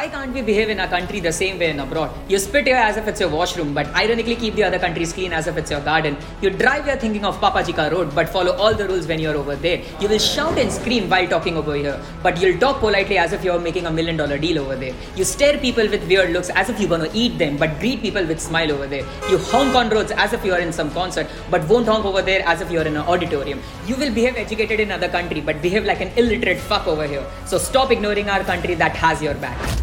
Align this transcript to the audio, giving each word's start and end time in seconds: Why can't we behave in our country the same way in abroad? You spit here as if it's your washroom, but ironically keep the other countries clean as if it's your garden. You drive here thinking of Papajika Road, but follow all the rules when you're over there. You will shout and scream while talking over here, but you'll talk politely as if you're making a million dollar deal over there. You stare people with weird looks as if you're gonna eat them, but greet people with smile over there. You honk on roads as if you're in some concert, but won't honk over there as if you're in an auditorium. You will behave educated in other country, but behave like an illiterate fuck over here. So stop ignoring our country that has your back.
Why 0.00 0.08
can't 0.08 0.32
we 0.32 0.40
behave 0.40 0.70
in 0.70 0.80
our 0.80 0.88
country 0.88 1.20
the 1.20 1.30
same 1.30 1.58
way 1.58 1.68
in 1.68 1.78
abroad? 1.78 2.10
You 2.26 2.38
spit 2.38 2.66
here 2.66 2.76
as 2.76 2.96
if 2.96 3.06
it's 3.06 3.20
your 3.20 3.28
washroom, 3.28 3.74
but 3.74 3.86
ironically 3.88 4.34
keep 4.34 4.54
the 4.54 4.62
other 4.64 4.78
countries 4.78 5.12
clean 5.12 5.34
as 5.34 5.46
if 5.46 5.58
it's 5.58 5.70
your 5.70 5.82
garden. 5.82 6.16
You 6.40 6.48
drive 6.48 6.86
here 6.86 6.96
thinking 6.96 7.26
of 7.26 7.38
Papajika 7.38 7.92
Road, 7.92 8.14
but 8.14 8.30
follow 8.30 8.52
all 8.52 8.72
the 8.72 8.88
rules 8.88 9.06
when 9.06 9.18
you're 9.18 9.36
over 9.36 9.56
there. 9.56 9.82
You 10.00 10.08
will 10.08 10.18
shout 10.18 10.56
and 10.56 10.72
scream 10.72 11.10
while 11.10 11.28
talking 11.28 11.58
over 11.58 11.74
here, 11.74 12.00
but 12.22 12.40
you'll 12.40 12.58
talk 12.58 12.80
politely 12.80 13.18
as 13.18 13.34
if 13.34 13.44
you're 13.44 13.60
making 13.60 13.84
a 13.84 13.90
million 13.90 14.16
dollar 14.16 14.38
deal 14.38 14.60
over 14.60 14.74
there. 14.74 14.94
You 15.16 15.24
stare 15.24 15.58
people 15.58 15.86
with 15.86 16.08
weird 16.08 16.30
looks 16.30 16.48
as 16.48 16.70
if 16.70 16.80
you're 16.80 16.88
gonna 16.88 17.10
eat 17.12 17.36
them, 17.36 17.58
but 17.58 17.78
greet 17.78 18.00
people 18.00 18.24
with 18.24 18.40
smile 18.40 18.72
over 18.72 18.86
there. 18.86 19.04
You 19.28 19.36
honk 19.36 19.74
on 19.74 19.90
roads 19.90 20.12
as 20.12 20.32
if 20.32 20.42
you're 20.46 20.60
in 20.60 20.72
some 20.72 20.90
concert, 20.92 21.26
but 21.50 21.68
won't 21.68 21.88
honk 21.88 22.06
over 22.06 22.22
there 22.22 22.42
as 22.46 22.62
if 22.62 22.70
you're 22.70 22.86
in 22.86 22.96
an 22.96 23.02
auditorium. 23.02 23.60
You 23.86 23.96
will 23.96 24.14
behave 24.14 24.36
educated 24.36 24.80
in 24.80 24.92
other 24.92 25.10
country, 25.10 25.42
but 25.42 25.60
behave 25.60 25.84
like 25.84 26.00
an 26.00 26.10
illiterate 26.16 26.58
fuck 26.58 26.86
over 26.86 27.06
here. 27.06 27.26
So 27.44 27.58
stop 27.58 27.92
ignoring 27.92 28.30
our 28.30 28.42
country 28.44 28.74
that 28.76 28.96
has 28.96 29.22
your 29.22 29.34
back. 29.34 29.79